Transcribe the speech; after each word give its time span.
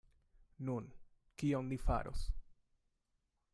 Nun, 0.69 0.87
kion 1.43 1.69
ni 1.73 1.79
faros? 1.85 2.25